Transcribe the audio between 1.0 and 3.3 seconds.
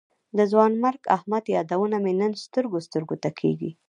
احمد یادونه مې نن سترګو سترګو ته